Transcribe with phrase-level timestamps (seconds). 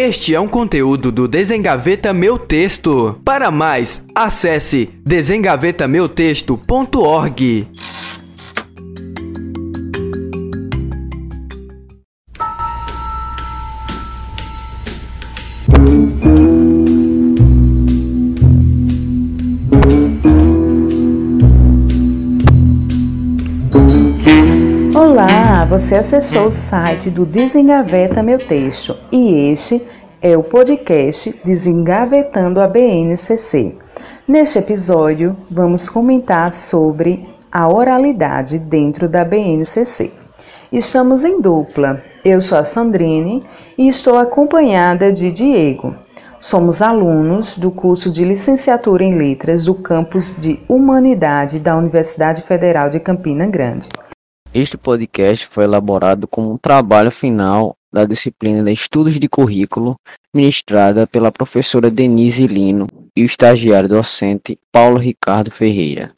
[0.00, 3.18] Este é um conteúdo do Desengaveta Meu Texto.
[3.24, 7.66] Para mais, acesse desengavetameutexto.org.
[7.66, 7.77] Olá,
[25.78, 29.80] você acessou o site do Desengaveta Meu Texto e este
[30.20, 33.76] é o podcast Desengavetando a BNCC.
[34.26, 40.10] Neste episódio, vamos comentar sobre a oralidade dentro da BNCC.
[40.72, 42.02] Estamos em dupla.
[42.24, 43.44] Eu sou a Sandrine
[43.78, 45.94] e estou acompanhada de Diego.
[46.40, 52.90] Somos alunos do curso de Licenciatura em Letras do campus de Humanidade da Universidade Federal
[52.90, 53.88] de Campina Grande.
[54.54, 59.94] Este podcast foi elaborado como um trabalho final da disciplina de Estudos de Currículo,
[60.32, 66.08] ministrada pela professora Denise Lino e o estagiário docente Paulo Ricardo Ferreira.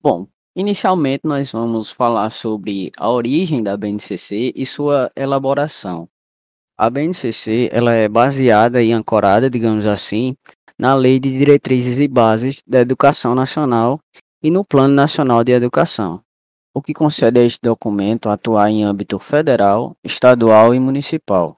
[0.00, 6.08] Bom, inicialmente nós vamos falar sobre a origem da BNCC e sua elaboração.
[6.78, 10.36] A BNCC ela é baseada e ancorada, digamos assim,
[10.78, 14.00] na Lei de Diretrizes e Bases da Educação Nacional
[14.42, 16.20] e no Plano Nacional de Educação,
[16.74, 21.56] o que concede a este documento atuar em âmbito federal, estadual e municipal.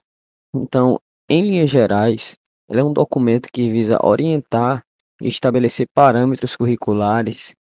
[0.55, 2.37] Então, em linhas gerais,
[2.69, 4.84] ele é um documento que visa orientar
[5.20, 7.55] e estabelecer parâmetros curriculares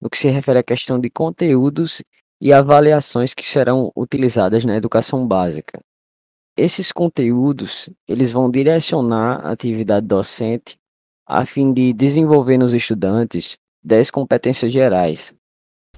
[0.00, 2.02] no que se refere à questão de conteúdos
[2.40, 5.80] e avaliações que serão utilizadas na educação básica.
[6.56, 10.76] Esses conteúdos, eles vão direcionar a atividade docente
[11.26, 15.34] a fim de desenvolver nos estudantes 10 competências gerais.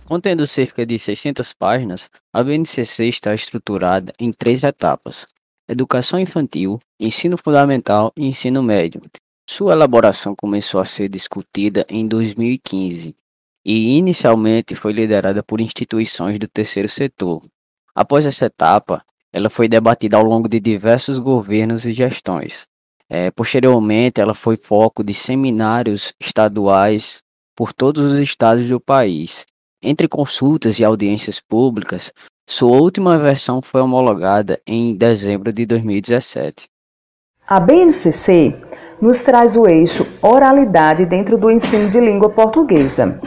[0.05, 5.27] Contendo cerca de 600 páginas, a BNCC está estruturada em três etapas:
[5.69, 9.01] educação infantil, ensino fundamental e ensino médio.
[9.49, 13.15] Sua elaboração começou a ser discutida em 2015
[13.65, 17.41] e inicialmente foi liderada por instituições do terceiro setor.
[17.95, 19.03] Após essa etapa,
[19.33, 22.67] ela foi debatida ao longo de diversos governos e gestões.
[23.09, 27.23] É, posteriormente, ela foi foco de seminários estaduais
[27.57, 29.45] por todos os estados do país.
[29.83, 32.13] Entre consultas e audiências públicas,
[32.49, 36.69] sua última versão foi homologada em dezembro de 2017.
[37.47, 38.57] A BNCC
[39.01, 43.21] nos traz o eixo oralidade dentro do ensino de língua portuguesa.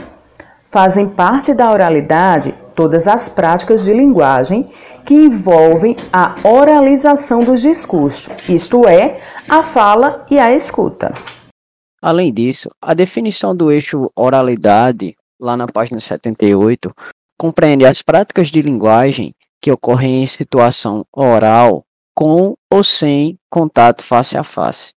[0.71, 4.71] Fazem parte da oralidade todas as práticas de linguagem
[5.07, 11.13] que envolvem a oralização dos discursos, isto é, a fala e a escuta.
[12.01, 16.93] Além disso, a definição do eixo oralidade, lá na página 78,
[17.39, 24.37] compreende as práticas de linguagem que ocorrem em situação oral com ou sem contato face
[24.37, 24.91] a face.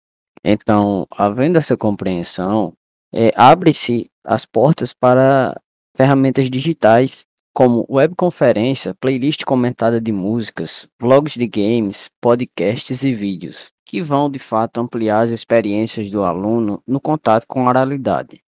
[0.42, 2.72] Então, havendo essa compreensão,
[3.12, 5.54] é, abre-se as portas para
[5.94, 14.00] ferramentas digitais como webconferência, playlist comentada de músicas, vlogs de games, podcasts e vídeos, que
[14.00, 18.42] vão de fato ampliar as experiências do aluno no contato com a oralidade.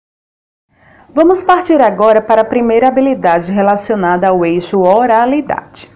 [1.14, 5.90] Vamos partir agora para a primeira habilidade relacionada ao eixo oralidade.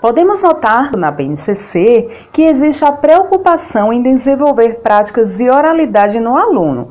[0.00, 6.90] Podemos notar na BNCC que existe a preocupação em desenvolver práticas de oralidade no aluno,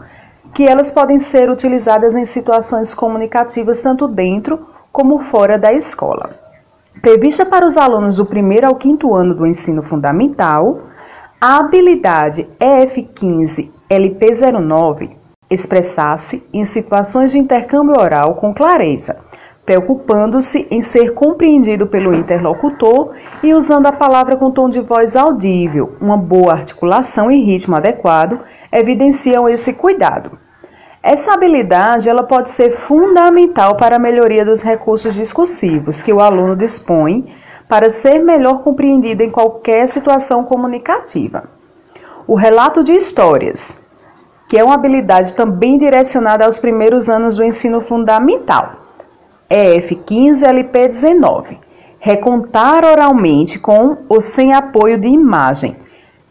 [0.53, 6.31] que elas podem ser utilizadas em situações comunicativas tanto dentro como fora da escola.
[7.01, 10.81] Prevista para os alunos do primeiro ao quinto ano do ensino fundamental,
[11.39, 15.21] a habilidade EF15 LP09
[15.51, 19.17] expressar-se em situações de intercâmbio oral com clareza,
[19.65, 23.13] preocupando-se em ser compreendido pelo interlocutor
[23.43, 28.39] e usando a palavra com tom de voz audível, uma boa articulação e ritmo adequado
[28.71, 30.39] evidenciam esse cuidado.
[31.03, 36.55] Essa habilidade ela pode ser fundamental para a melhoria dos recursos discursivos que o aluno
[36.55, 37.33] dispõe
[37.67, 41.45] para ser melhor compreendido em qualquer situação comunicativa.
[42.27, 43.81] O relato de histórias,
[44.47, 48.73] que é uma habilidade também direcionada aos primeiros anos do ensino fundamental.
[49.49, 51.57] EF15LP19.
[51.97, 55.77] Recontar oralmente com ou sem apoio de imagem.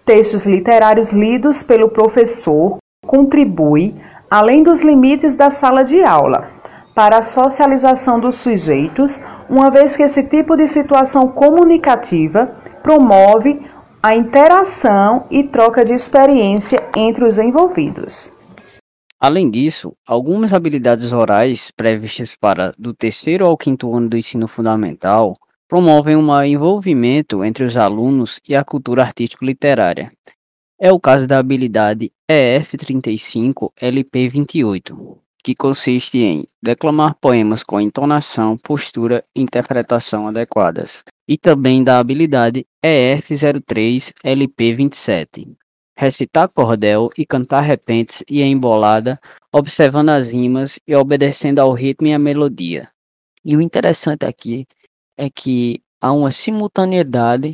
[0.04, 3.94] Textos literários lidos pelo professor contribui
[4.30, 6.48] além dos limites da sala de aula,
[6.94, 12.46] para a socialização dos sujeitos, uma vez que esse tipo de situação comunicativa
[12.82, 13.60] promove
[14.02, 18.32] a interação e troca de experiência entre os envolvidos.
[19.18, 25.34] Além disso, algumas habilidades orais previstas para do terceiro ao quinto ano do ensino fundamental
[25.68, 30.10] promovem um envolvimento entre os alunos e a cultura artístico-literária.
[30.82, 39.42] É o caso da habilidade EF35-LP28, que consiste em declamar poemas com entonação, postura e
[39.42, 45.54] interpretação adequadas, e também da habilidade EF03-LP27,
[45.94, 49.20] recitar cordel e cantar repentes e embolada,
[49.52, 52.88] observando as rimas e obedecendo ao ritmo e à melodia.
[53.44, 54.66] E o interessante aqui
[55.14, 57.52] é que há uma simultaneidade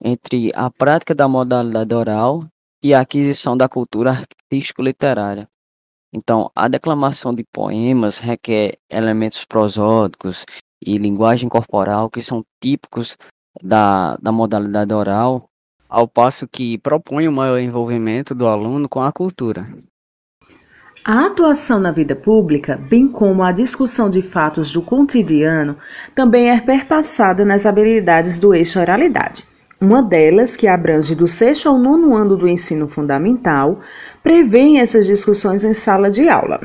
[0.00, 2.38] entre a prática da modalidade oral
[2.82, 5.48] e a aquisição da cultura artístico-literária.
[6.12, 10.44] Então, a declamação de poemas requer elementos prosódicos
[10.84, 13.16] e linguagem corporal que são típicos
[13.62, 15.48] da, da modalidade oral,
[15.88, 19.66] ao passo que propõe o maior envolvimento do aluno com a cultura.
[21.04, 25.78] A atuação na vida pública, bem como a discussão de fatos do cotidiano,
[26.14, 29.49] também é perpassada nas habilidades do eixo oralidade.
[29.80, 33.80] Uma delas, que abrange do sexto ao nono ano do ensino fundamental,
[34.22, 36.60] prevê essas discussões em sala de aula.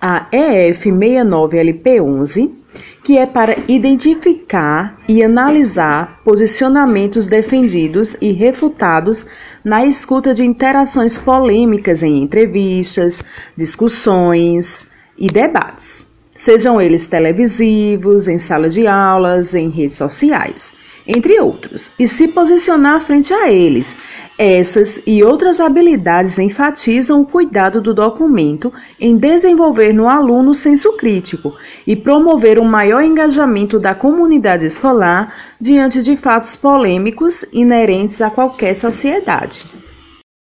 [0.00, 2.62] A EF 69LP11
[3.04, 9.26] que é para identificar e analisar posicionamentos defendidos e refutados
[9.64, 13.22] na escuta de interações polêmicas em entrevistas,
[13.56, 20.74] discussões e debates, sejam eles televisivos, em sala de aulas, em redes sociais,
[21.06, 23.96] entre outros, e se posicionar frente a eles
[24.38, 31.54] essas e outras habilidades enfatizam o cuidado do documento em desenvolver no aluno senso crítico
[31.86, 38.74] e promover um maior engajamento da comunidade escolar diante de fatos polêmicos inerentes a qualquer
[38.74, 39.60] sociedade.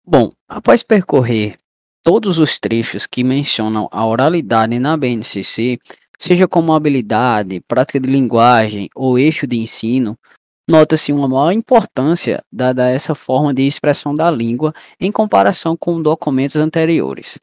[0.06, 1.56] Bom, após percorrer
[2.02, 5.78] todos os trechos que mencionam a oralidade na BNCC,
[6.18, 10.16] seja como habilidade, prática de linguagem ou eixo de ensino,
[10.70, 16.02] Nota-se uma maior importância dada a essa forma de expressão da língua em comparação com
[16.02, 17.38] documentos anteriores.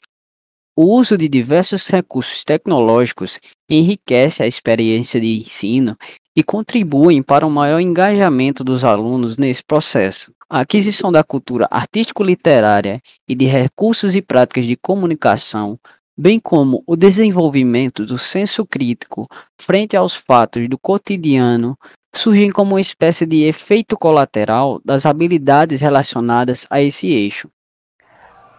[0.77, 5.97] O uso de diversos recursos tecnológicos enriquece a experiência de ensino
[6.35, 10.31] e contribuem para o um maior engajamento dos alunos nesse processo.
[10.47, 15.79] A aquisição da cultura artístico-literária e de recursos e práticas de comunicação,
[16.17, 19.27] bem como o desenvolvimento do senso crítico
[19.59, 21.77] frente aos fatos do cotidiano,
[22.13, 27.49] surgem como uma espécie de efeito colateral das habilidades relacionadas a esse eixo.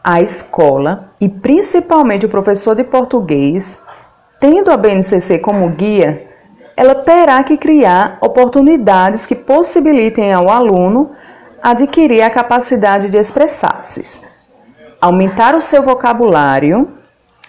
[0.04, 3.82] A escola, e principalmente o professor de português,
[4.38, 6.28] tendo a BNCC como guia,
[6.76, 11.12] ela terá que criar oportunidades que possibilitem ao aluno
[11.62, 14.20] adquirir a capacidade de expressar-se,
[15.00, 16.95] aumentar o seu vocabulário,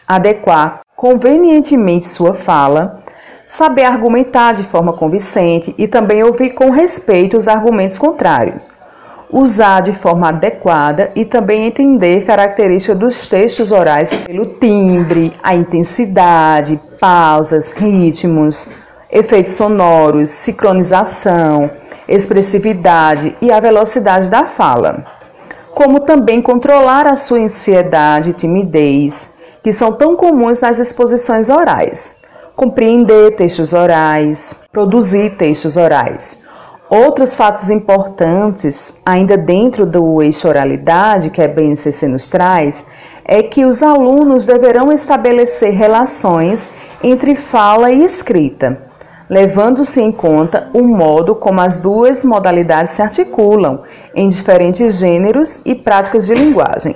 [0.08, 3.04] adequar convenientemente sua fala
[3.48, 8.70] saber argumentar de forma convincente e também ouvir com respeito os argumentos contrários,
[9.32, 16.80] usar de forma adequada e também entender características dos textos orais pelo timbre, a intensidade,
[17.00, 18.68] pausas, ritmos,
[19.10, 21.72] efeitos sonoros, sincronização,
[22.08, 25.06] expressividade e a velocidade da fala,
[25.74, 29.37] como também controlar a sua ansiedade e timidez,
[29.68, 32.16] que são tão comuns nas exposições orais
[32.56, 36.42] compreender textos orais, produzir textos orais.
[36.90, 42.88] Outros fatos importantes, ainda dentro do eixo oralidade, que a BNCC nos traz,
[43.26, 46.70] é que os alunos deverão estabelecer relações
[47.04, 48.90] entre fala e escrita,
[49.30, 53.84] levando-se em conta o modo como as duas modalidades se articulam
[54.16, 56.96] em diferentes gêneros e práticas de linguagem.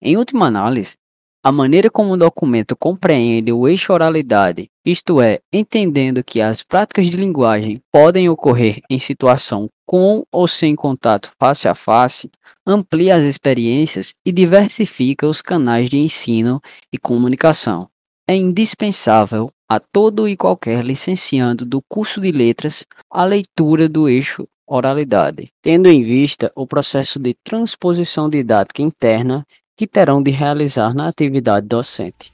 [0.00, 1.01] Em última análise,
[1.44, 7.06] a maneira como o documento compreende o eixo oralidade, isto é, entendendo que as práticas
[7.06, 12.30] de linguagem podem ocorrer em situação com ou sem contato face a face,
[12.64, 17.88] amplia as experiências e diversifica os canais de ensino e comunicação.
[18.28, 24.46] É indispensável a todo e qualquer licenciando do curso de letras a leitura do eixo
[24.64, 29.44] oralidade, tendo em vista o processo de transposição didática interna
[29.82, 32.32] que terão de realizar na atividade docente.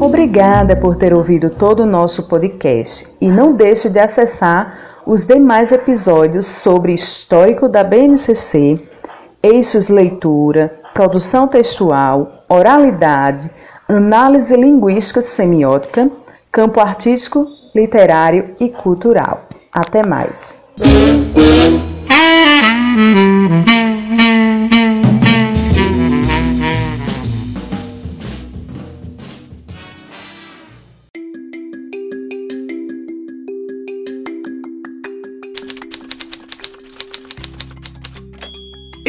[0.00, 5.70] Obrigada por ter ouvido todo o nosso podcast e não deixe de acessar os demais
[5.70, 8.80] episódios sobre histórico da BNCC,
[9.40, 13.48] eixos leitura, produção textual, oralidade,
[13.86, 16.10] análise linguística semiótica,
[16.50, 19.46] campo artístico, literário e cultural.
[19.72, 20.58] Até mais.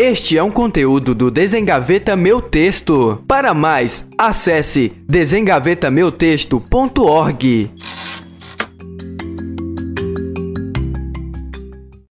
[0.04, 3.22] Este é um conteúdo do Desengaveta Meu Texto.
[3.28, 7.81] Para mais, acesse desengavetameutexto.org.